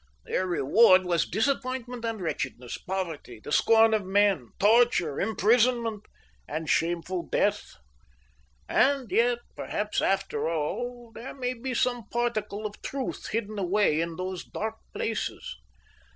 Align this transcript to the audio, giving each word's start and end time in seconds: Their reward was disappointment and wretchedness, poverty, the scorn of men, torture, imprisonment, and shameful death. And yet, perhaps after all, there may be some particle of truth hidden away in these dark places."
Their 0.25 0.47
reward 0.47 1.05
was 1.05 1.29
disappointment 1.29 2.03
and 2.05 2.19
wretchedness, 2.19 2.75
poverty, 2.79 3.39
the 3.39 3.51
scorn 3.51 3.93
of 3.93 4.03
men, 4.03 4.49
torture, 4.57 5.19
imprisonment, 5.21 6.07
and 6.47 6.67
shameful 6.67 7.27
death. 7.27 7.75
And 8.67 9.11
yet, 9.11 9.37
perhaps 9.55 10.01
after 10.01 10.49
all, 10.49 11.11
there 11.13 11.35
may 11.35 11.53
be 11.53 11.75
some 11.75 12.09
particle 12.09 12.65
of 12.65 12.81
truth 12.81 13.27
hidden 13.27 13.59
away 13.59 14.01
in 14.01 14.15
these 14.15 14.43
dark 14.43 14.77
places." 14.91 15.57